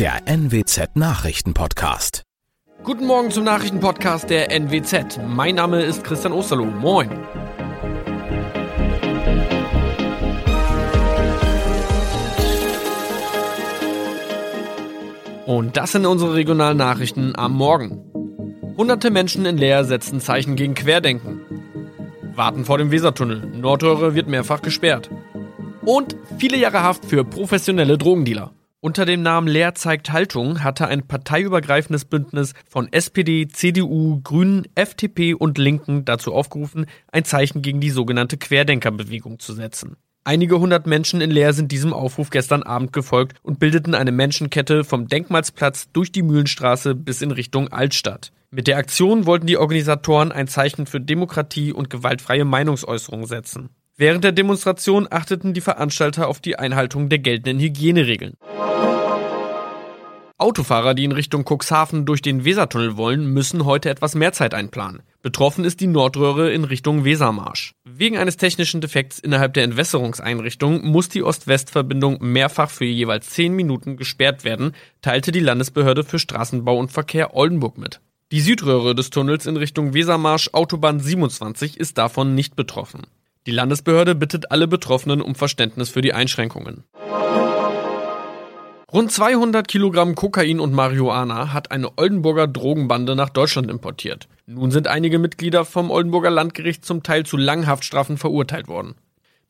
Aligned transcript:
der 0.00 0.22
NWZ 0.24 0.96
Nachrichtenpodcast. 0.96 2.22
Guten 2.84 3.04
Morgen 3.04 3.30
zum 3.30 3.44
Nachrichtenpodcast 3.44 4.30
der 4.30 4.50
NWZ. 4.50 5.20
Mein 5.28 5.56
Name 5.56 5.82
ist 5.82 6.04
Christian 6.04 6.32
Osterloh. 6.32 6.64
Moin. 6.64 7.10
Und 15.44 15.76
das 15.76 15.92
sind 15.92 16.06
unsere 16.06 16.32
regionalen 16.32 16.78
Nachrichten 16.78 17.36
am 17.36 17.52
Morgen. 17.52 18.00
Hunderte 18.78 19.10
Menschen 19.10 19.44
in 19.44 19.58
Leer 19.58 19.84
setzen 19.84 20.22
Zeichen 20.22 20.56
gegen 20.56 20.72
Querdenken. 20.72 21.42
Warten 22.34 22.64
vor 22.64 22.78
dem 22.78 22.90
Wesertunnel. 22.90 23.42
Nordröhre 23.54 24.14
wird 24.14 24.28
mehrfach 24.28 24.62
gesperrt. 24.62 25.10
Und 25.84 26.16
viele 26.38 26.56
Jahre 26.56 26.82
Haft 26.82 27.04
für 27.04 27.22
professionelle 27.22 27.98
Drogendealer. 27.98 28.54
Unter 28.82 29.04
dem 29.04 29.20
Namen 29.20 29.46
Leer 29.46 29.74
zeigt 29.74 30.10
Haltung 30.10 30.64
hatte 30.64 30.88
ein 30.88 31.06
parteiübergreifendes 31.06 32.06
Bündnis 32.06 32.54
von 32.66 32.90
SPD, 32.90 33.46
CDU, 33.46 34.22
Grünen, 34.22 34.66
FDP 34.74 35.34
und 35.34 35.58
Linken 35.58 36.06
dazu 36.06 36.32
aufgerufen, 36.32 36.86
ein 37.12 37.26
Zeichen 37.26 37.60
gegen 37.60 37.80
die 37.80 37.90
sogenannte 37.90 38.38
Querdenkerbewegung 38.38 39.38
zu 39.38 39.52
setzen. 39.52 39.96
Einige 40.24 40.60
hundert 40.60 40.86
Menschen 40.86 41.20
in 41.20 41.30
Leer 41.30 41.52
sind 41.52 41.72
diesem 41.72 41.92
Aufruf 41.92 42.30
gestern 42.30 42.62
Abend 42.62 42.94
gefolgt 42.94 43.36
und 43.42 43.58
bildeten 43.58 43.94
eine 43.94 44.12
Menschenkette 44.12 44.82
vom 44.82 45.08
Denkmalsplatz 45.08 45.90
durch 45.92 46.10
die 46.10 46.22
Mühlenstraße 46.22 46.94
bis 46.94 47.20
in 47.20 47.32
Richtung 47.32 47.68
Altstadt. 47.68 48.32
Mit 48.50 48.66
der 48.66 48.78
Aktion 48.78 49.26
wollten 49.26 49.46
die 49.46 49.58
Organisatoren 49.58 50.32
ein 50.32 50.48
Zeichen 50.48 50.86
für 50.86 51.02
Demokratie 51.02 51.74
und 51.74 51.90
gewaltfreie 51.90 52.46
Meinungsäußerung 52.46 53.26
setzen. 53.26 53.68
Während 53.98 54.24
der 54.24 54.32
Demonstration 54.32 55.06
achteten 55.10 55.52
die 55.52 55.60
Veranstalter 55.60 56.28
auf 56.28 56.40
die 56.40 56.58
Einhaltung 56.58 57.10
der 57.10 57.18
geltenden 57.18 57.60
Hygieneregeln. 57.60 58.38
Autofahrer, 60.40 60.94
die 60.94 61.04
in 61.04 61.12
Richtung 61.12 61.44
Cuxhaven 61.44 62.06
durch 62.06 62.22
den 62.22 62.44
Wesertunnel 62.44 62.96
wollen, 62.96 63.32
müssen 63.32 63.64
heute 63.64 63.90
etwas 63.90 64.14
mehr 64.14 64.32
Zeit 64.32 64.54
einplanen. 64.54 65.02
Betroffen 65.22 65.64
ist 65.64 65.80
die 65.80 65.86
Nordröhre 65.86 66.50
in 66.50 66.64
Richtung 66.64 67.04
Wesermarsch. 67.04 67.74
Wegen 67.84 68.16
eines 68.16 68.38
technischen 68.38 68.80
Defekts 68.80 69.18
innerhalb 69.18 69.52
der 69.52 69.64
Entwässerungseinrichtung 69.64 70.84
muss 70.86 71.10
die 71.10 71.22
Ost-West-Verbindung 71.22 72.18
mehrfach 72.20 72.70
für 72.70 72.86
jeweils 72.86 73.28
10 73.30 73.54
Minuten 73.54 73.96
gesperrt 73.96 74.44
werden, 74.44 74.74
teilte 75.02 75.30
die 75.30 75.40
Landesbehörde 75.40 76.04
für 76.04 76.18
Straßenbau 76.18 76.78
und 76.78 76.90
Verkehr 76.90 77.36
Oldenburg 77.36 77.76
mit. 77.76 78.00
Die 78.32 78.40
Südröhre 78.40 78.94
des 78.94 79.10
Tunnels 79.10 79.46
in 79.46 79.56
Richtung 79.56 79.92
Wesermarsch 79.92 80.50
Autobahn 80.52 81.00
27 81.00 81.78
ist 81.78 81.98
davon 81.98 82.34
nicht 82.34 82.56
betroffen. 82.56 83.02
Die 83.46 83.50
Landesbehörde 83.50 84.14
bittet 84.14 84.50
alle 84.50 84.68
Betroffenen 84.68 85.20
um 85.20 85.34
Verständnis 85.34 85.90
für 85.90 86.00
die 86.00 86.12
Einschränkungen. 86.12 86.84
Rund 88.92 89.12
200 89.12 89.68
Kilogramm 89.68 90.16
Kokain 90.16 90.58
und 90.58 90.72
Marihuana 90.72 91.52
hat 91.52 91.70
eine 91.70 91.96
Oldenburger 91.96 92.48
Drogenbande 92.48 93.14
nach 93.14 93.28
Deutschland 93.28 93.70
importiert. 93.70 94.26
Nun 94.46 94.72
sind 94.72 94.88
einige 94.88 95.20
Mitglieder 95.20 95.64
vom 95.64 95.92
Oldenburger 95.92 96.30
Landgericht 96.30 96.84
zum 96.84 97.04
Teil 97.04 97.24
zu 97.24 97.36
langen 97.36 97.68
Haftstrafen 97.68 98.18
verurteilt 98.18 98.66
worden. 98.66 98.96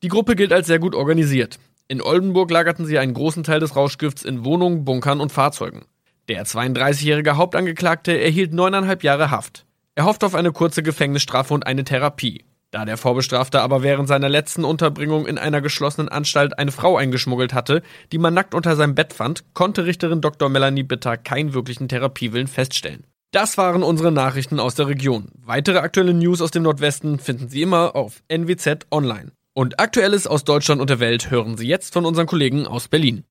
Die 0.03 0.09
Gruppe 0.09 0.37
gilt 0.37 0.53
als 0.53 0.67
sehr 0.67 0.79
gut 0.79 0.95
organisiert. 0.95 1.59
In 1.89 2.03
Oldenburg 2.03 2.51
lagerten 2.51 2.85
sie 2.85 2.99
einen 2.99 3.15
großen 3.15 3.43
Teil 3.43 3.61
des 3.61 3.77
Rauschgifts 3.77 4.25
in 4.25 4.45
Wohnungen, 4.45 4.85
Bunkern 4.85 5.21
und 5.21 5.33
Fahrzeugen. 5.33 5.87
Der 6.29 6.45
32-jährige 6.45 7.39
Hauptangeklagte 7.39 8.21
erhielt 8.21 8.53
neuneinhalb 8.53 9.03
Jahre 9.03 9.31
Haft. 9.31 9.65
Er 9.95 10.05
hofft 10.05 10.23
auf 10.23 10.35
eine 10.35 10.53
kurze 10.53 10.83
Gefängnisstrafe 10.83 11.55
und 11.55 11.67
eine 11.67 11.85
Therapie. 11.85 12.45
Da 12.73 12.85
der 12.85 12.97
Vorbestrafte 12.97 13.63
aber 13.63 13.83
während 13.83 14.07
seiner 14.07 14.29
letzten 14.29 14.65
Unterbringung 14.65 15.27
in 15.27 15.39
einer 15.39 15.61
geschlossenen 15.61 16.09
Anstalt 16.09 16.57
eine 16.59 16.71
Frau 16.71 16.97
eingeschmuggelt 16.97 17.53
hatte, 17.53 17.83
die 18.13 18.19
man 18.19 18.33
nackt 18.33 18.55
unter 18.55 18.77
seinem 18.77 18.95
Bett 18.95 19.13
fand, 19.13 19.43
konnte 19.55 19.87
Richterin 19.87 20.21
Dr. 20.21 20.49
Melanie 20.49 20.85
Bitter 20.85 21.17
keinen 21.17 21.53
wirklichen 21.53 21.89
Therapiewillen 21.89 22.47
feststellen. 22.47 23.05
Das 23.33 23.59
waren 23.59 23.83
unsere 23.83 24.13
Nachrichten 24.13 24.61
aus 24.61 24.77
der 24.77 24.87
Region. 24.87 25.31
Weitere 25.39 25.79
aktuelle 25.79 26.15
News 26.15 26.41
aus 26.41 26.53
dem 26.53 26.63
Nordwesten 26.63 27.19
finden 27.19 27.49
Sie 27.49 27.63
immer 27.63 27.97
auf 27.97 28.23
NWZ 28.29 28.87
Online. 28.91 29.33
Und 29.53 29.81
Aktuelles 29.81 30.29
aus 30.29 30.45
Deutschland 30.45 30.81
und 30.81 30.91
der 30.91 31.01
Welt 31.01 31.31
hören 31.31 31.57
Sie 31.57 31.67
jetzt 31.67 31.93
von 31.93 32.07
unseren 32.07 32.27
Kollegen 32.27 32.67
aus 32.69 32.87
Berlin. 32.87 33.25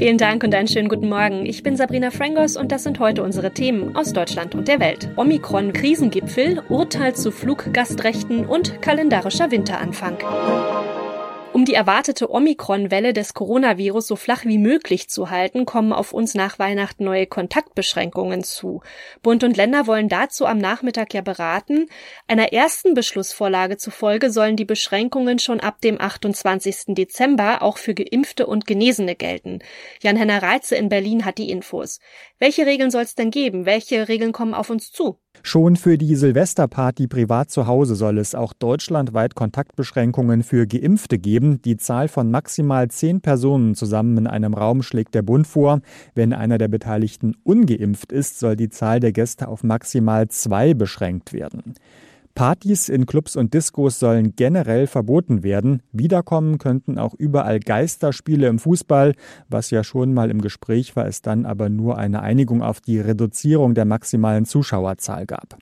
Vielen 0.00 0.16
Dank 0.16 0.42
und 0.42 0.54
einen 0.54 0.66
schönen 0.66 0.88
guten 0.88 1.10
Morgen. 1.10 1.44
Ich 1.44 1.62
bin 1.62 1.76
Sabrina 1.76 2.10
Frangos 2.10 2.56
und 2.56 2.72
das 2.72 2.84
sind 2.84 2.98
heute 3.00 3.22
unsere 3.22 3.50
Themen 3.50 3.94
aus 3.94 4.14
Deutschland 4.14 4.54
und 4.54 4.66
der 4.66 4.80
Welt. 4.80 5.10
Omikron-Krisengipfel, 5.16 6.62
Urteil 6.70 7.14
zu 7.14 7.30
Fluggastrechten 7.30 8.46
und 8.46 8.80
kalendarischer 8.80 9.50
Winteranfang. 9.50 10.16
Um 11.60 11.66
die 11.66 11.74
erwartete 11.74 12.30
Omikron-Welle 12.30 13.12
des 13.12 13.34
Coronavirus 13.34 14.06
so 14.06 14.16
flach 14.16 14.46
wie 14.46 14.56
möglich 14.56 15.10
zu 15.10 15.28
halten, 15.28 15.66
kommen 15.66 15.92
auf 15.92 16.14
uns 16.14 16.34
nach 16.34 16.58
Weihnachten 16.58 17.04
neue 17.04 17.26
Kontaktbeschränkungen 17.26 18.44
zu. 18.44 18.80
Bund 19.22 19.44
und 19.44 19.58
Länder 19.58 19.86
wollen 19.86 20.08
dazu 20.08 20.46
am 20.46 20.56
Nachmittag 20.56 21.12
ja 21.12 21.20
beraten. 21.20 21.90
Einer 22.26 22.54
ersten 22.54 22.94
Beschlussvorlage 22.94 23.76
zufolge 23.76 24.30
sollen 24.30 24.56
die 24.56 24.64
Beschränkungen 24.64 25.38
schon 25.38 25.60
ab 25.60 25.82
dem 25.82 26.00
28. 26.00 26.94
Dezember 26.94 27.60
auch 27.60 27.76
für 27.76 27.92
Geimpfte 27.92 28.46
und 28.46 28.66
Genesene 28.66 29.14
gelten. 29.14 29.58
Jan-Henner 30.00 30.42
Reitze 30.42 30.76
in 30.76 30.88
Berlin 30.88 31.26
hat 31.26 31.36
die 31.36 31.50
Infos. 31.50 32.00
Welche 32.38 32.64
Regeln 32.64 32.90
soll 32.90 33.02
es 33.02 33.16
denn 33.16 33.30
geben? 33.30 33.66
Welche 33.66 34.08
Regeln 34.08 34.32
kommen 34.32 34.54
auf 34.54 34.70
uns 34.70 34.92
zu? 34.92 35.18
Schon 35.42 35.76
für 35.76 35.96
die 35.96 36.16
Silvesterparty 36.16 37.06
privat 37.06 37.50
zu 37.50 37.66
Hause 37.66 37.94
soll 37.94 38.18
es 38.18 38.34
auch 38.34 38.52
deutschlandweit 38.52 39.34
Kontaktbeschränkungen 39.34 40.42
für 40.42 40.66
Geimpfte 40.66 41.18
geben. 41.18 41.62
Die 41.62 41.78
Zahl 41.78 42.08
von 42.08 42.30
maximal 42.30 42.88
zehn 42.88 43.20
Personen 43.22 43.74
zusammen 43.74 44.18
in 44.18 44.26
einem 44.26 44.54
Raum 44.54 44.82
schlägt 44.82 45.14
der 45.14 45.22
Bund 45.22 45.46
vor. 45.46 45.80
Wenn 46.14 46.34
einer 46.34 46.58
der 46.58 46.68
Beteiligten 46.68 47.36
ungeimpft 47.42 48.12
ist, 48.12 48.38
soll 48.38 48.54
die 48.54 48.68
Zahl 48.68 49.00
der 49.00 49.12
Gäste 49.12 49.48
auf 49.48 49.64
maximal 49.64 50.28
zwei 50.28 50.74
beschränkt 50.74 51.32
werden. 51.32 51.74
Partys 52.40 52.88
in 52.88 53.04
Clubs 53.04 53.36
und 53.36 53.52
Diskos 53.52 53.98
sollen 53.98 54.34
generell 54.34 54.86
verboten 54.86 55.42
werden. 55.42 55.82
Wiederkommen 55.92 56.56
könnten 56.56 56.96
auch 56.96 57.12
überall 57.12 57.60
Geisterspiele 57.60 58.48
im 58.48 58.58
Fußball. 58.58 59.14
Was 59.50 59.70
ja 59.70 59.84
schon 59.84 60.14
mal 60.14 60.30
im 60.30 60.40
Gespräch 60.40 60.96
war, 60.96 61.04
es 61.06 61.20
dann 61.20 61.44
aber 61.44 61.68
nur 61.68 61.98
eine 61.98 62.22
Einigung 62.22 62.62
auf 62.62 62.80
die 62.80 62.98
Reduzierung 62.98 63.74
der 63.74 63.84
maximalen 63.84 64.46
Zuschauerzahl 64.46 65.26
gab. 65.26 65.58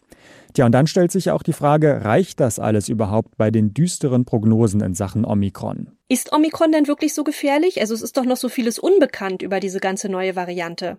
Tja, 0.55 0.67
und 0.67 0.73
dann 0.73 0.87
stellt 0.87 1.11
sich 1.11 1.33
auch 1.33 1.43
die 1.43 1.53
Frage, 1.53 2.05
reicht 2.05 2.39
das 2.39 2.61
alles 2.61 2.89
überhaupt 2.89 3.37
bei 3.37 3.51
den 3.51 3.75
düsteren 3.75 4.25
Prognosen 4.25 4.81
in 4.81 4.95
Sachen 4.95 5.25
Omikron? 5.25 5.89
Ist 6.09 6.33
Omikron 6.33 6.71
denn 6.71 6.87
wirklich 6.87 7.13
so 7.13 7.25
gefährlich? 7.25 7.81
Also 7.81 7.93
es 7.93 8.03
ist 8.03 8.17
doch 8.17 8.25
noch 8.25 8.37
so 8.37 8.49
vieles 8.49 8.79
unbekannt 8.79 9.43
über 9.43 9.59
diese 9.59 9.81
ganze 9.81 10.09
neue 10.09 10.37
Variante. 10.37 10.99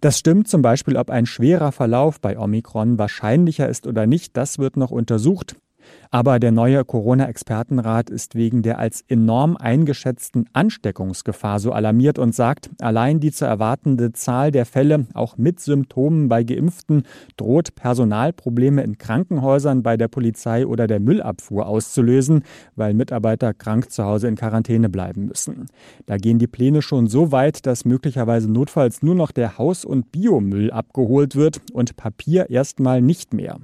Das 0.00 0.18
stimmt 0.18 0.48
zum 0.48 0.62
Beispiel, 0.62 0.96
ob 0.96 1.10
ein 1.10 1.26
schwerer 1.26 1.72
Verlauf 1.72 2.20
bei 2.20 2.38
Omikron 2.38 2.98
wahrscheinlicher 2.98 3.68
ist 3.68 3.86
oder 3.86 4.06
nicht, 4.06 4.36
das 4.36 4.58
wird 4.58 4.76
noch 4.76 4.90
untersucht. 4.90 5.56
Aber 6.10 6.38
der 6.38 6.52
neue 6.52 6.84
Corona-Expertenrat 6.84 8.10
ist 8.10 8.34
wegen 8.34 8.62
der 8.62 8.78
als 8.78 9.02
enorm 9.08 9.56
eingeschätzten 9.56 10.46
Ansteckungsgefahr 10.52 11.58
so 11.58 11.72
alarmiert 11.72 12.18
und 12.18 12.34
sagt, 12.34 12.70
allein 12.80 13.20
die 13.20 13.32
zu 13.32 13.44
erwartende 13.44 14.12
Zahl 14.12 14.50
der 14.50 14.66
Fälle, 14.66 15.06
auch 15.14 15.36
mit 15.36 15.60
Symptomen 15.60 16.28
bei 16.28 16.44
Geimpften, 16.44 17.04
droht 17.36 17.74
Personalprobleme 17.74 18.82
in 18.82 18.98
Krankenhäusern, 18.98 19.82
bei 19.82 19.96
der 19.96 20.08
Polizei 20.08 20.66
oder 20.66 20.86
der 20.86 21.00
Müllabfuhr 21.00 21.66
auszulösen, 21.66 22.42
weil 22.76 22.94
Mitarbeiter 22.94 23.54
krank 23.54 23.90
zu 23.90 24.04
Hause 24.04 24.28
in 24.28 24.36
Quarantäne 24.36 24.88
bleiben 24.88 25.26
müssen. 25.26 25.66
Da 26.06 26.16
gehen 26.16 26.38
die 26.38 26.46
Pläne 26.46 26.82
schon 26.82 27.06
so 27.06 27.32
weit, 27.32 27.66
dass 27.66 27.84
möglicherweise 27.84 28.50
notfalls 28.50 29.02
nur 29.02 29.14
noch 29.14 29.32
der 29.32 29.58
Haus- 29.58 29.84
und 29.84 30.12
Biomüll 30.12 30.70
abgeholt 30.70 31.36
wird 31.36 31.60
und 31.72 31.96
Papier 31.96 32.50
erstmal 32.50 33.00
nicht 33.00 33.32
mehr. 33.32 33.58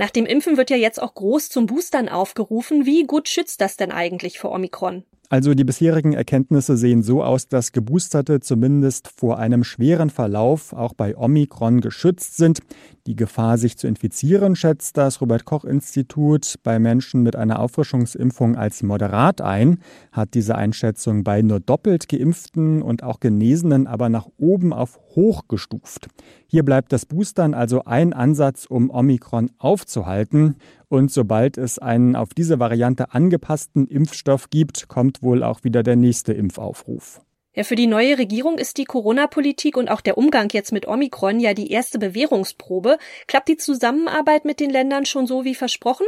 Nach 0.00 0.10
dem 0.10 0.26
Impfen 0.26 0.56
wird 0.56 0.70
ja 0.70 0.76
jetzt 0.76 1.02
auch 1.02 1.12
groß 1.12 1.48
zum 1.48 1.66
Boostern 1.66 2.08
aufgerufen. 2.08 2.86
Wie 2.86 3.02
gut 3.02 3.28
schützt 3.28 3.60
das 3.60 3.76
denn 3.76 3.90
eigentlich 3.90 4.38
vor 4.38 4.52
Omikron? 4.52 5.02
Also 5.28 5.52
die 5.54 5.64
bisherigen 5.64 6.14
Erkenntnisse 6.14 6.78
sehen 6.78 7.02
so 7.02 7.22
aus, 7.22 7.48
dass 7.48 7.72
Geboosterte 7.72 8.40
zumindest 8.40 9.08
vor 9.08 9.38
einem 9.38 9.62
schweren 9.62 10.08
Verlauf 10.08 10.72
auch 10.72 10.94
bei 10.94 11.18
Omikron 11.18 11.82
geschützt 11.82 12.38
sind. 12.38 12.60
Die 13.06 13.16
Gefahr, 13.16 13.58
sich 13.58 13.76
zu 13.76 13.86
infizieren, 13.86 14.56
schätzt 14.56 14.96
das 14.96 15.20
Robert 15.20 15.44
Koch 15.44 15.64
Institut 15.64 16.54
bei 16.62 16.78
Menschen 16.78 17.22
mit 17.22 17.36
einer 17.36 17.58
Auffrischungsimpfung 17.58 18.56
als 18.56 18.82
moderat 18.82 19.42
ein, 19.42 19.80
hat 20.12 20.32
diese 20.32 20.54
Einschätzung 20.54 21.24
bei 21.24 21.42
nur 21.42 21.60
doppelt 21.60 22.08
geimpften 22.08 22.80
und 22.80 23.02
auch 23.02 23.20
Genesenen 23.20 23.86
aber 23.86 24.08
nach 24.08 24.28
oben 24.38 24.72
auf 24.72 24.98
hoch 25.18 25.48
gestuft. 25.48 26.06
Hier 26.46 26.62
bleibt 26.62 26.92
das 26.92 27.04
Boostern 27.04 27.52
also 27.52 27.84
ein 27.84 28.12
Ansatz, 28.12 28.66
um 28.66 28.88
Omikron 28.88 29.50
aufzuhalten. 29.58 30.54
Und 30.88 31.10
sobald 31.10 31.58
es 31.58 31.80
einen 31.80 32.14
auf 32.14 32.28
diese 32.34 32.60
Variante 32.60 33.12
angepassten 33.12 33.88
Impfstoff 33.88 34.48
gibt, 34.48 34.86
kommt 34.86 35.20
wohl 35.22 35.42
auch 35.42 35.64
wieder 35.64 35.82
der 35.82 35.96
nächste 35.96 36.32
Impfaufruf. 36.32 37.20
Ja, 37.52 37.64
für 37.64 37.74
die 37.74 37.88
neue 37.88 38.16
Regierung 38.16 38.58
ist 38.58 38.78
die 38.78 38.84
Corona-Politik 38.84 39.76
und 39.76 39.90
auch 39.90 40.00
der 40.00 40.16
Umgang 40.16 40.48
jetzt 40.52 40.70
mit 40.70 40.86
Omikron 40.86 41.40
ja 41.40 41.52
die 41.52 41.72
erste 41.72 41.98
Bewährungsprobe. 41.98 42.98
Klappt 43.26 43.48
die 43.48 43.56
Zusammenarbeit 43.56 44.44
mit 44.44 44.60
den 44.60 44.70
Ländern 44.70 45.04
schon 45.04 45.26
so 45.26 45.44
wie 45.44 45.56
versprochen? 45.56 46.06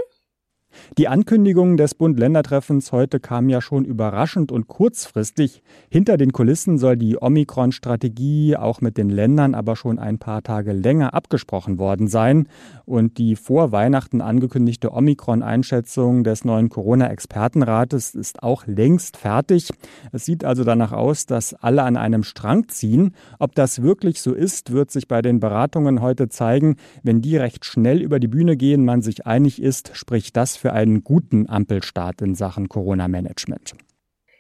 Die 0.98 1.08
Ankündigung 1.08 1.76
des 1.76 1.94
Bund-Länder-Treffens 1.94 2.92
heute 2.92 3.20
kam 3.20 3.48
ja 3.48 3.60
schon 3.60 3.84
überraschend 3.84 4.52
und 4.52 4.68
kurzfristig. 4.68 5.62
Hinter 5.88 6.16
den 6.16 6.32
Kulissen 6.32 6.78
soll 6.78 6.96
die 6.96 7.16
Omikron-Strategie 7.20 8.56
auch 8.56 8.80
mit 8.80 8.96
den 8.96 9.08
Ländern 9.08 9.54
aber 9.54 9.76
schon 9.76 9.98
ein 9.98 10.18
paar 10.18 10.42
Tage 10.42 10.72
länger 10.72 11.14
abgesprochen 11.14 11.78
worden 11.78 12.08
sein. 12.08 12.48
Und 12.86 13.18
die 13.18 13.36
vor 13.36 13.72
Weihnachten 13.72 14.20
angekündigte 14.20 14.92
Omikron-Einschätzung 14.92 16.24
des 16.24 16.44
neuen 16.44 16.68
Corona-Expertenrates 16.68 18.14
ist 18.14 18.42
auch 18.42 18.66
längst 18.66 19.16
fertig. 19.16 19.70
Es 20.12 20.24
sieht 20.24 20.44
also 20.44 20.64
danach 20.64 20.92
aus, 20.92 21.26
dass 21.26 21.54
alle 21.54 21.82
an 21.82 21.96
einem 21.96 22.24
Strang 22.24 22.68
ziehen. 22.68 23.14
Ob 23.38 23.54
das 23.54 23.82
wirklich 23.82 24.20
so 24.20 24.34
ist, 24.34 24.72
wird 24.72 24.90
sich 24.90 25.08
bei 25.08 25.22
den 25.22 25.40
Beratungen 25.40 26.00
heute 26.00 26.28
zeigen. 26.28 26.76
Wenn 27.02 27.22
die 27.22 27.36
recht 27.36 27.64
schnell 27.64 28.02
über 28.02 28.20
die 28.20 28.28
Bühne 28.28 28.56
gehen, 28.56 28.84
man 28.84 29.02
sich 29.02 29.26
einig 29.26 29.62
ist, 29.62 29.90
spricht 29.94 30.36
das 30.36 30.56
für 30.60 30.72
einen 30.72 31.02
guten 31.02 31.48
Ampelstart 31.48 32.20
in 32.20 32.34
Sachen 32.34 32.68
Corona-Management. 32.68 33.74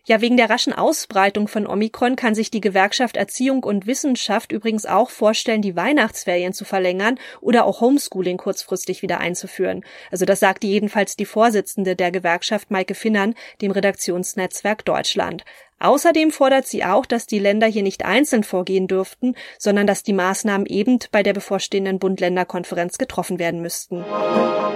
Ja, 0.06 0.20
wegen 0.20 0.36
der 0.36 0.50
raschen 0.50 0.72
Ausbreitung 0.72 1.46
von 1.46 1.66
Omikron 1.66 2.16
kann 2.16 2.34
sich 2.34 2.50
die 2.50 2.60
Gewerkschaft 2.60 3.16
Erziehung 3.16 3.62
und 3.62 3.86
Wissenschaft 3.86 4.50
übrigens 4.50 4.86
auch 4.86 5.10
vorstellen, 5.10 5.62
die 5.62 5.76
Weihnachtsferien 5.76 6.52
zu 6.52 6.64
verlängern 6.64 7.18
oder 7.40 7.64
auch 7.64 7.80
Homeschooling 7.80 8.38
kurzfristig 8.38 9.02
wieder 9.02 9.20
einzuführen. 9.20 9.84
Also 10.10 10.24
das 10.24 10.40
sagte 10.40 10.66
jedenfalls 10.66 11.16
die 11.16 11.26
Vorsitzende 11.26 11.96
der 11.96 12.10
Gewerkschaft 12.10 12.70
Maike 12.70 12.94
Finnern 12.94 13.34
dem 13.60 13.70
Redaktionsnetzwerk 13.70 14.84
Deutschland. 14.84 15.44
Außerdem 15.80 16.30
fordert 16.30 16.66
sie 16.66 16.84
auch, 16.84 17.06
dass 17.06 17.26
die 17.26 17.38
Länder 17.38 17.66
hier 17.66 17.82
nicht 17.82 18.04
einzeln 18.04 18.44
vorgehen 18.44 18.86
dürften, 18.86 19.34
sondern 19.58 19.86
dass 19.86 20.02
die 20.02 20.12
Maßnahmen 20.12 20.66
eben 20.66 20.98
bei 21.10 21.22
der 21.22 21.32
bevorstehenden 21.32 21.98
Bund-Länder-Konferenz 21.98 22.98
getroffen 22.98 23.38
werden 23.38 23.62
müssten. 23.62 24.04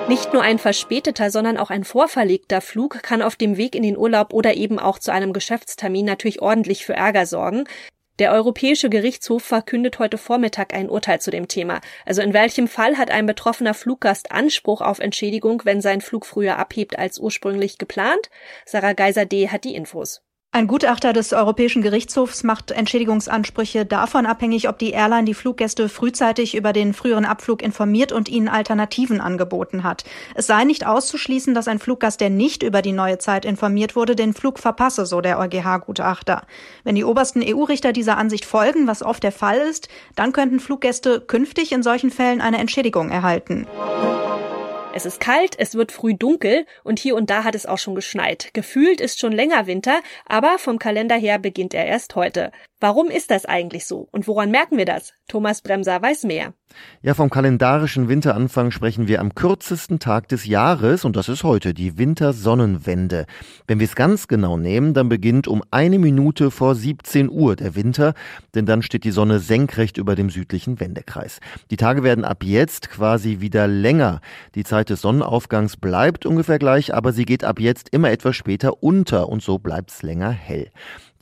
Nicht 0.08 0.32
nur 0.32 0.42
ein 0.42 0.58
verspäteter, 0.58 1.30
sondern 1.30 1.58
auch 1.58 1.70
ein 1.70 1.84
vorverlegter 1.84 2.62
Flug 2.62 3.02
kann 3.02 3.22
auf 3.22 3.36
dem 3.36 3.58
Weg 3.58 3.74
in 3.74 3.82
den 3.82 3.98
Urlaub 3.98 4.32
oder 4.32 4.54
eben 4.54 4.78
auch 4.78 4.98
zu 4.98 5.12
einem 5.12 5.34
Geschäftstermin 5.34 6.06
natürlich 6.06 6.40
ordentlich 6.40 6.86
für 6.86 6.94
Ärger 6.94 7.26
sorgen. 7.26 7.64
Der 8.18 8.32
Europäische 8.32 8.88
Gerichtshof 8.88 9.42
verkündet 9.42 9.98
heute 9.98 10.18
Vormittag 10.18 10.72
ein 10.72 10.88
Urteil 10.88 11.20
zu 11.20 11.30
dem 11.30 11.48
Thema. 11.48 11.80
Also 12.06 12.22
in 12.22 12.32
welchem 12.32 12.68
Fall 12.68 12.96
hat 12.96 13.10
ein 13.10 13.26
betroffener 13.26 13.74
Fluggast 13.74 14.30
Anspruch 14.30 14.80
auf 14.80 15.00
Entschädigung, 15.00 15.62
wenn 15.64 15.80
sein 15.80 16.00
Flug 16.00 16.24
früher 16.24 16.56
abhebt 16.56 16.98
als 16.98 17.18
ursprünglich 17.18 17.76
geplant? 17.76 18.30
Sarah 18.64 18.92
Geiser 18.92 19.26
D. 19.26 19.48
hat 19.48 19.64
die 19.64 19.74
Infos. 19.74 20.23
Ein 20.56 20.68
Gutachter 20.68 21.12
des 21.12 21.32
Europäischen 21.32 21.82
Gerichtshofs 21.82 22.44
macht 22.44 22.70
Entschädigungsansprüche 22.70 23.84
davon 23.84 24.24
abhängig, 24.24 24.68
ob 24.68 24.78
die 24.78 24.92
Airline 24.92 25.24
die 25.24 25.34
Fluggäste 25.34 25.88
frühzeitig 25.88 26.54
über 26.54 26.72
den 26.72 26.94
früheren 26.94 27.24
Abflug 27.24 27.60
informiert 27.60 28.12
und 28.12 28.28
ihnen 28.28 28.46
Alternativen 28.46 29.20
angeboten 29.20 29.82
hat. 29.82 30.04
Es 30.36 30.46
sei 30.46 30.62
nicht 30.62 30.86
auszuschließen, 30.86 31.54
dass 31.54 31.66
ein 31.66 31.80
Fluggast, 31.80 32.20
der 32.20 32.30
nicht 32.30 32.62
über 32.62 32.82
die 32.82 32.92
neue 32.92 33.18
Zeit 33.18 33.44
informiert 33.44 33.96
wurde, 33.96 34.14
den 34.14 34.32
Flug 34.32 34.60
verpasse, 34.60 35.06
so 35.06 35.20
der 35.20 35.40
EuGH-Gutachter. 35.40 36.42
Wenn 36.84 36.94
die 36.94 37.04
obersten 37.04 37.42
EU-Richter 37.44 37.92
dieser 37.92 38.16
Ansicht 38.16 38.44
folgen, 38.44 38.86
was 38.86 39.02
oft 39.02 39.24
der 39.24 39.32
Fall 39.32 39.58
ist, 39.58 39.88
dann 40.14 40.30
könnten 40.30 40.60
Fluggäste 40.60 41.20
künftig 41.20 41.72
in 41.72 41.82
solchen 41.82 42.12
Fällen 42.12 42.40
eine 42.40 42.58
Entschädigung 42.58 43.10
erhalten. 43.10 43.66
Es 44.96 45.06
ist 45.06 45.18
kalt, 45.18 45.56
es 45.58 45.74
wird 45.74 45.90
früh 45.90 46.14
dunkel 46.14 46.66
und 46.84 47.00
hier 47.00 47.16
und 47.16 47.28
da 47.28 47.42
hat 47.42 47.56
es 47.56 47.66
auch 47.66 47.78
schon 47.78 47.96
geschneit. 47.96 48.50
Gefühlt 48.52 49.00
ist 49.00 49.18
schon 49.18 49.32
länger 49.32 49.66
Winter, 49.66 50.00
aber 50.24 50.56
vom 50.60 50.78
Kalender 50.78 51.16
her 51.16 51.40
beginnt 51.40 51.74
er 51.74 51.84
erst 51.84 52.14
heute. 52.14 52.52
Warum 52.84 53.08
ist 53.08 53.30
das 53.30 53.46
eigentlich 53.46 53.86
so 53.86 54.08
und 54.12 54.28
woran 54.28 54.50
merken 54.50 54.76
wir 54.76 54.84
das? 54.84 55.14
Thomas 55.26 55.62
Bremser 55.62 56.02
weiß 56.02 56.24
mehr. 56.24 56.52
Ja, 57.00 57.14
vom 57.14 57.30
kalendarischen 57.30 58.10
Winteranfang 58.10 58.72
sprechen 58.72 59.08
wir 59.08 59.20
am 59.22 59.34
kürzesten 59.34 60.00
Tag 60.00 60.28
des 60.28 60.44
Jahres 60.44 61.06
und 61.06 61.16
das 61.16 61.30
ist 61.30 61.44
heute 61.44 61.72
die 61.72 61.96
Wintersonnenwende. 61.96 63.24
Wenn 63.66 63.78
wir 63.78 63.86
es 63.86 63.94
ganz 63.94 64.28
genau 64.28 64.58
nehmen, 64.58 64.92
dann 64.92 65.08
beginnt 65.08 65.48
um 65.48 65.62
eine 65.70 65.98
Minute 65.98 66.50
vor 66.50 66.74
17 66.74 67.30
Uhr 67.30 67.56
der 67.56 67.74
Winter, 67.74 68.12
denn 68.54 68.66
dann 68.66 68.82
steht 68.82 69.04
die 69.04 69.12
Sonne 69.12 69.38
senkrecht 69.38 69.96
über 69.96 70.14
dem 70.14 70.28
südlichen 70.28 70.78
Wendekreis. 70.78 71.40
Die 71.70 71.78
Tage 71.78 72.02
werden 72.02 72.26
ab 72.26 72.44
jetzt 72.44 72.90
quasi 72.90 73.40
wieder 73.40 73.66
länger. 73.66 74.20
Die 74.56 74.64
Zeit 74.64 74.90
des 74.90 75.00
Sonnenaufgangs 75.00 75.78
bleibt 75.78 76.26
ungefähr 76.26 76.58
gleich, 76.58 76.92
aber 76.92 77.14
sie 77.14 77.24
geht 77.24 77.44
ab 77.44 77.60
jetzt 77.60 77.88
immer 77.92 78.10
etwas 78.10 78.36
später 78.36 78.82
unter 78.82 79.30
und 79.30 79.42
so 79.42 79.58
bleibt 79.58 79.90
es 79.90 80.02
länger 80.02 80.30
hell. 80.30 80.70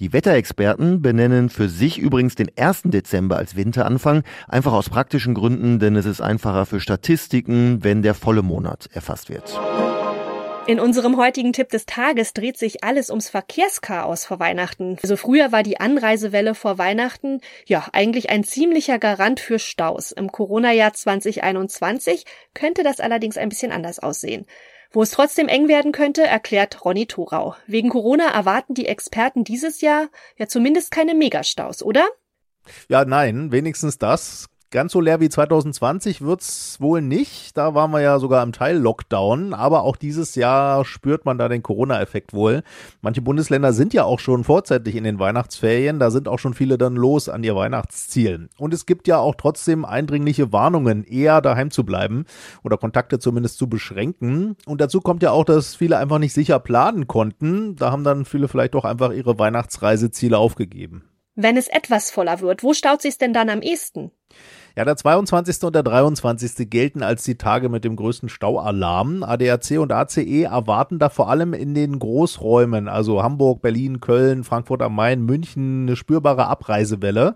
Die 0.03 0.13
Wetterexperten 0.13 1.01
benennen 1.01 1.49
für 1.49 1.69
sich 1.69 1.97
übrigens 2.01 2.35
den 2.35 2.51
1. 2.59 2.83
Dezember 2.87 3.37
als 3.37 3.55
Winteranfang, 3.55 4.25
einfach 4.49 4.73
aus 4.73 4.91
praktischen 4.91 5.33
Gründen, 5.33 5.79
denn 5.79 5.95
es 5.95 6.07
ist 6.07 6.21
einfacher 6.21 6.67
für 6.67 6.81
Statistiken, 6.81 7.85
wenn 7.85 8.03
der 8.03 8.15
volle 8.15 8.43
Monat 8.43 8.89
erfasst 8.93 9.31
wird. 9.31 9.57
In 10.67 10.81
unserem 10.81 11.17
heutigen 11.19 11.53
Tipp 11.53 11.69
des 11.69 11.87
Tages 11.87 12.35
dreht 12.35 12.59
sich 12.59 12.83
alles 12.83 13.11
ums 13.11 13.29
Verkehrschaos 13.29 14.25
vor 14.25 14.41
Weihnachten. 14.41 14.97
Also 15.05 15.15
früher 15.17 15.53
war 15.53 15.63
die 15.63 15.79
Anreisewelle 15.79 16.57
vor 16.57 16.79
Weihnachten 16.79 17.41
ja 17.67 17.87
eigentlich 17.93 18.29
ein 18.29 18.43
ziemlicher 18.43 18.99
Garant 18.99 19.39
für 19.39 19.61
Staus. 19.61 20.11
Im 20.11 20.33
Corona-Jahr 20.33 20.95
2021 20.95 22.25
könnte 22.55 22.83
das 22.83 22.99
allerdings 22.99 23.37
ein 23.37 23.51
bisschen 23.51 23.71
anders 23.71 24.01
aussehen. 24.01 24.47
Wo 24.93 25.03
es 25.03 25.11
trotzdem 25.11 25.49
eng 25.49 25.69
werden 25.69 25.93
könnte, 25.93 26.23
erklärt 26.23 26.85
Ronny 26.85 27.07
Thorau. 27.07 27.57
Wegen 27.67 27.89
Corona 27.89 28.29
erwarten 28.29 28.75
die 28.75 28.87
Experten 28.87 29.43
dieses 29.43 29.81
Jahr 29.81 30.09
ja 30.37 30.49
zumindest 30.49 30.91
keine 30.91 31.15
Megastaus, 31.15 31.83
oder? 31.83 32.07
Ja, 32.89 33.05
nein, 33.05 33.53
wenigstens 33.53 33.97
das. 33.99 34.49
Ganz 34.73 34.93
so 34.93 35.03
leer 35.03 35.21
wie 35.21 35.29
2020 35.29 36.23
wird's 36.23 36.81
wohl 36.81 37.03
nicht. 37.03 37.59
Da 37.59 37.75
waren 37.75 37.91
wir 37.91 38.01
ja 38.01 38.19
sogar 38.19 38.43
im 38.43 38.53
Teil 38.53 38.79
Lockdown. 38.79 39.53
Aber 39.53 39.83
auch 39.83 39.97
dieses 39.97 40.35
Jahr 40.35 40.87
spürt 40.87 41.27
man 41.27 41.37
da 41.37 41.51
den 41.51 41.63
Corona-Effekt 41.63 42.33
wohl. 42.33 42.63
Manche 43.03 43.21
Bundesländer 43.21 43.75
sind 43.75 43.93
ja 43.93 44.05
auch 44.05 44.19
schon 44.19 44.45
vorzeitig 44.45 44.97
in 44.97 45.05
den 45.05 45.19
Weihnachtsferien. 45.19 45.99
Da 45.99 46.11
sind 46.11 46.27
auch 46.27 46.39
schon 46.39 46.55
viele 46.55 46.79
dann 46.79 46.97
los 46.97 47.29
an 47.29 47.45
ihr 47.45 47.55
Weihnachtszielen. 47.55 48.49
Und 48.57 48.73
es 48.73 48.87
gibt 48.87 49.07
ja 49.09 49.19
auch 49.19 49.35
trotzdem 49.35 49.85
eindringliche 49.85 50.55
Warnungen, 50.55 51.05
eher 51.05 51.43
daheim 51.43 51.71
zu 51.71 51.85
bleiben 51.85 52.25
oder 52.65 52.79
Kontakte 52.79 53.19
zumindest 53.19 53.59
zu 53.59 53.69
beschränken. 53.69 54.57
Und 54.65 54.81
dazu 54.81 55.03
kommt 55.03 55.23
ja 55.23 55.33
auch, 55.33 55.45
dass 55.45 55.77
viele 55.77 55.99
einfach 55.99 56.19
nicht 56.19 56.33
sicher 56.33 56.59
planen 56.59 57.07
konnten. 57.07 57.77
Da 57.77 57.91
haben 57.91 58.05
dann 58.05 58.25
viele 58.25 58.49
vielleicht 58.49 58.75
auch 58.75 58.87
einfach 58.87 59.13
ihre 59.13 59.39
Weihnachtsreiseziele 59.39 60.39
aufgegeben. 60.39 61.05
Wenn 61.35 61.57
es 61.57 61.69
etwas 61.69 62.11
voller 62.11 62.41
wird, 62.41 62.63
wo 62.63 62.75
staut 62.75 63.03
sich 63.03 63.19
denn 63.19 63.33
dann 63.33 63.51
am 63.51 63.63
ehesten? 63.63 64.13
Ja, 64.75 64.87
der 64.87 64.97
22. 64.97 65.65
und 65.65 65.75
der 65.75 65.83
23. 65.83 66.71
gelten 66.71 67.03
als 67.03 67.25
die 67.25 67.35
Tage 67.37 67.69
mit 67.69 67.85
dem 67.85 67.95
größten 67.95 68.31
Staualarm. 68.31 69.23
ADAC 69.23 69.79
und 69.79 69.93
ACE 69.93 70.45
erwarten 70.45 70.99
da 70.99 71.11
vor 71.11 71.29
allem 71.29 71.53
in 71.53 71.75
den 71.75 71.99
Großräumen, 71.99 72.89
also 72.89 73.23
Hamburg, 73.23 73.61
Berlin, 73.61 74.01
Köln, 74.01 74.45
Frankfurt 74.45 74.81
am 74.81 74.97
Main, 74.97 75.27
München, 75.27 75.83
eine 75.83 75.97
spürbare 75.97 76.47
Abreisewelle. 76.47 77.35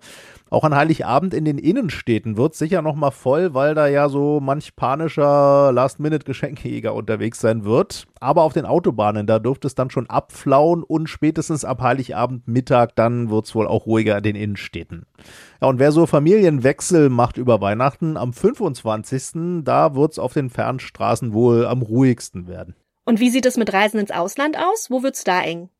Auch 0.49 0.63
an 0.63 0.77
Heiligabend 0.77 1.35
in 1.35 1.45
den 1.45 1.59
Innenstädten 1.59 2.37
wird 2.37 2.55
sicher 2.55 2.81
nochmal 2.81 3.11
voll, 3.11 3.53
weil 3.53 3.75
da 3.75 3.89
ja 3.89 4.09
so 4.09 4.39
manch 4.41 4.77
panischer 4.77 5.73
Last-Minute-Geschenkejäger 5.73 6.95
unterwegs 6.95 7.41
sein 7.41 7.65
wird. 7.65 8.07
Aber 8.21 8.43
auf 8.43 8.53
den 8.53 8.65
Autobahnen, 8.65 9.27
da 9.27 9.41
dürfte 9.41 9.67
es 9.67 9.75
dann 9.75 9.91
schon 9.91 10.09
abflauen 10.09 10.85
und 10.85 11.09
spätestens 11.09 11.65
ab 11.65 11.83
Heiligabend 11.83 12.47
Mittag, 12.47 12.95
dann 12.95 13.29
wird 13.29 13.47
es 13.47 13.57
wohl 13.57 13.67
auch 13.67 13.87
ruhiger 13.87 14.19
in 14.19 14.23
den 14.23 14.37
Innenstädten. 14.37 15.07
Ja, 15.61 15.67
und 15.67 15.81
wer 15.81 15.91
so 15.91 16.07
Familienwechsel 16.07 17.11
macht 17.11 17.39
über 17.39 17.61
Weihnachten, 17.61 18.17
am 18.17 18.33
25. 18.33 19.65
da 19.65 19.97
wird 19.97 20.13
es 20.13 20.19
auf 20.21 20.33
den 20.33 20.51
Fernstraßen 20.51 21.33
wohl 21.33 21.67
am 21.67 21.83
ruhigsten 21.83 22.47
werden. 22.47 22.77
Und 23.05 23.19
wie 23.19 23.31
sieht 23.31 23.47
es 23.47 23.57
mit 23.57 23.73
Reisen 23.73 23.99
ins 23.99 24.13
Ausland 24.13 24.57
aus? 24.57 24.91
Wo 24.91 25.03
wird's 25.03 25.25
da 25.25 25.41
eng? 25.41 25.71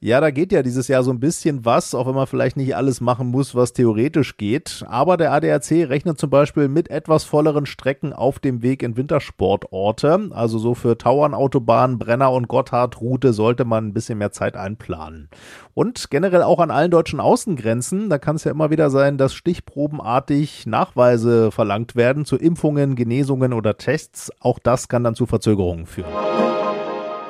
Ja, 0.00 0.20
da 0.20 0.30
geht 0.30 0.52
ja 0.52 0.62
dieses 0.62 0.88
Jahr 0.88 1.02
so 1.02 1.10
ein 1.12 1.20
bisschen 1.20 1.64
was, 1.64 1.94
auch 1.94 2.06
wenn 2.06 2.14
man 2.14 2.26
vielleicht 2.26 2.56
nicht 2.56 2.76
alles 2.76 3.00
machen 3.00 3.28
muss, 3.28 3.54
was 3.54 3.72
theoretisch 3.72 4.36
geht. 4.36 4.84
Aber 4.88 5.16
der 5.16 5.32
ADAC 5.32 5.88
rechnet 5.88 6.18
zum 6.18 6.30
Beispiel 6.30 6.68
mit 6.68 6.90
etwas 6.90 7.24
volleren 7.24 7.66
Strecken 7.66 8.12
auf 8.12 8.38
dem 8.38 8.62
Weg 8.62 8.82
in 8.82 8.96
Wintersportorte. 8.96 10.30
Also 10.32 10.58
so 10.58 10.74
für 10.74 10.98
Tauernautobahn, 10.98 11.98
Brenner 11.98 12.32
und 12.32 12.48
Gotthardroute 12.48 13.32
sollte 13.32 13.64
man 13.64 13.88
ein 13.88 13.92
bisschen 13.92 14.18
mehr 14.18 14.32
Zeit 14.32 14.56
einplanen. 14.56 15.28
Und 15.74 16.10
generell 16.10 16.42
auch 16.42 16.58
an 16.58 16.70
allen 16.70 16.90
deutschen 16.90 17.20
Außengrenzen, 17.20 18.10
da 18.10 18.18
kann 18.18 18.36
es 18.36 18.44
ja 18.44 18.50
immer 18.50 18.70
wieder 18.70 18.90
sein, 18.90 19.18
dass 19.18 19.34
stichprobenartig 19.34 20.66
Nachweise 20.66 21.50
verlangt 21.50 21.96
werden 21.96 22.24
zu 22.24 22.36
Impfungen, 22.36 22.94
Genesungen 22.94 23.52
oder 23.52 23.78
Tests. 23.78 24.30
Auch 24.40 24.58
das 24.58 24.88
kann 24.88 25.04
dann 25.04 25.14
zu 25.14 25.26
Verzögerungen 25.26 25.86
führen. 25.86 26.12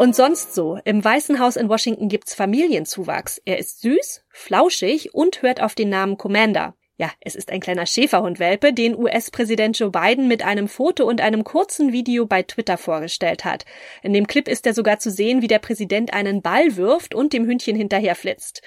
Und 0.02 0.16
sonst 0.16 0.52
so. 0.52 0.80
Im 0.85 1.04
Weißen 1.04 1.38
Haus 1.38 1.54
in 1.54 1.68
Washington 1.68 2.09
gibt's 2.09 2.35
Familienzuwachs. 2.35 3.40
Er 3.44 3.59
ist 3.59 3.82
süß, 3.82 4.25
flauschig 4.30 5.14
und 5.14 5.42
hört 5.42 5.62
auf 5.62 5.76
den 5.76 5.90
Namen 5.90 6.18
Commander. 6.18 6.75
Ja, 6.97 7.12
es 7.21 7.37
ist 7.37 7.52
ein 7.52 7.61
kleiner 7.61 7.87
Schäferhundwelpe, 7.87 8.73
den 8.73 8.99
US-Präsident 8.99 9.78
Joe 9.78 9.92
Biden 9.92 10.26
mit 10.26 10.44
einem 10.44 10.66
Foto 10.66 11.04
und 11.04 11.21
einem 11.21 11.44
kurzen 11.44 11.92
Video 11.92 12.26
bei 12.26 12.42
Twitter 12.42 12.78
vorgestellt 12.78 13.44
hat. 13.44 13.64
In 14.02 14.12
dem 14.12 14.26
Clip 14.26 14.49
ist 14.49 14.66
er 14.66 14.75
sogar 14.75 14.99
zu 14.99 15.09
sehen, 15.09 15.40
wie 15.40 15.47
der 15.47 15.61
Präsident 15.61 16.12
einen 16.12 16.42
Ball 16.42 16.75
wirft 16.75 17.14
und 17.14 17.32
dem 17.32 17.47
Hündchen 17.47 17.76
hinterher 17.76 18.16
flitzt. 18.16 18.61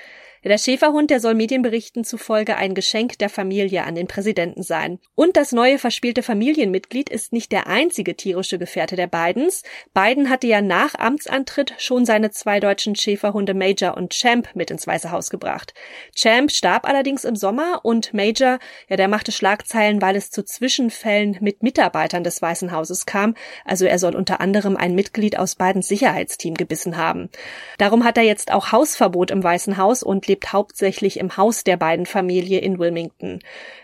Der 0.45 0.59
Schäferhund, 0.59 1.09
der 1.09 1.19
soll 1.19 1.33
Medienberichten 1.33 2.03
zufolge 2.03 2.55
ein 2.55 2.75
Geschenk 2.75 3.17
der 3.17 3.29
Familie 3.29 3.83
an 3.83 3.95
den 3.95 4.05
Präsidenten 4.05 4.61
sein. 4.61 4.99
Und 5.15 5.37
das 5.37 5.53
neue 5.53 5.79
verspielte 5.79 6.21
Familienmitglied 6.21 7.09
ist 7.09 7.33
nicht 7.33 7.51
der 7.51 7.65
einzige 7.65 8.15
tierische 8.15 8.59
Gefährte 8.59 8.95
der 8.95 9.07
Bidens. 9.07 9.63
Biden 9.95 10.29
hatte 10.29 10.45
ja 10.45 10.61
nach 10.61 10.93
Amtsantritt 10.93 11.73
schon 11.79 12.05
seine 12.05 12.29
zwei 12.29 12.59
deutschen 12.59 12.95
Schäferhunde 12.95 13.55
Major 13.55 13.97
und 13.97 14.13
Champ 14.13 14.49
mit 14.53 14.69
ins 14.69 14.85
Weiße 14.85 15.09
Haus 15.09 15.31
gebracht. 15.31 15.73
Champ 16.13 16.51
starb 16.51 16.87
allerdings 16.87 17.23
im 17.23 17.35
Sommer 17.35 17.79
und 17.81 18.13
Major, 18.13 18.59
ja, 18.87 18.97
der 18.97 19.07
machte 19.07 19.31
Schlagzeilen, 19.31 19.99
weil 19.99 20.15
es 20.15 20.29
zu 20.29 20.45
Zwischenfällen 20.45 21.37
mit 21.41 21.63
Mitarbeitern 21.63 22.23
des 22.23 22.39
Weißen 22.39 22.71
Hauses 22.71 23.07
kam. 23.07 23.33
Also 23.63 23.85
er 23.85 23.97
soll 23.97 24.15
unter 24.15 24.41
anderem 24.41 24.77
ein 24.77 24.93
Mitglied 24.93 25.39
aus 25.39 25.55
Bidens 25.55 25.87
Sicherheitsteam 25.87 26.53
gebissen 26.53 26.97
haben. 26.97 27.31
Darum 27.79 28.03
hat 28.03 28.17
er 28.17 28.23
jetzt 28.23 28.53
auch 28.53 28.71
Hausverbot 28.71 29.31
im 29.31 29.43
Weißen 29.43 29.77
Haus 29.77 30.03
und 30.03 30.27
lebt 30.35 30.51
hauptsächlich 30.51 31.17
im 31.17 31.37
Haus 31.37 31.63
der 31.63 31.77
beiden 31.77 32.05
Familie 32.05 32.59
in 32.59 32.77
Wilmington. 32.77 33.39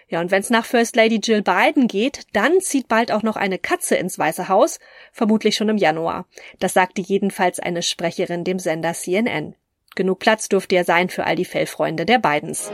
Ja, 0.10 0.20
und 0.20 0.31
wenn 0.31 0.41
es 0.41 0.50
nach 0.50 0.65
First 0.65 0.98
Lady 0.98 1.22
Jill 1.24 1.41
Biden 1.41 1.88
geht, 1.88 2.24
dann 2.34 2.60
zieht 2.60 2.89
bald 2.89 3.13
auch 3.13 3.24
noch 3.24 3.38
eine 3.38 3.58
Katze 3.58 3.96
ins 3.96 4.20
Weiße 4.20 4.50
Haus, 4.50 4.79
vermutlich 5.13 5.55
schon 5.55 5.70
im 5.70 5.77
Januar. 5.77 6.25
Das 6.60 6.74
sagte 6.74 7.01
jedenfalls 7.01 7.62
eine 7.62 7.81
Sprecherin 7.81 8.43
dem 8.43 8.60
Sender 8.60 8.93
CNN. 8.93 9.55
Genug 9.96 10.20
Platz 10.20 10.50
dürfte 10.50 10.75
ja 10.75 10.84
sein 10.84 11.08
für 11.08 11.24
all 11.24 11.38
die 11.38 11.46
Fellfreunde 11.46 12.05
der 12.05 12.20
Bidens. 12.20 12.70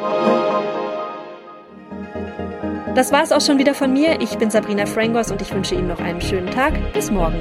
Das 2.96 3.12
war's 3.12 3.32
auch 3.32 3.42
schon 3.42 3.60
wieder 3.60 3.76
von 3.76 3.94
mir. 3.94 4.22
Ich 4.22 4.40
bin 4.40 4.50
Sabrina 4.50 4.88
Frangos 4.88 5.30
und 5.30 5.40
ich 5.44 5.54
wünsche 5.54 5.76
Ihnen 5.76 5.88
noch 5.88 6.00
einen 6.00 6.22
schönen 6.22 6.50
Tag. 6.50 6.74
Bis 6.94 7.12
morgen. 7.12 7.40